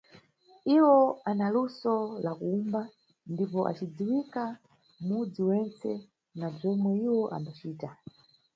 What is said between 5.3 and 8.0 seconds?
mwentse na bzomwe iwo ambacita.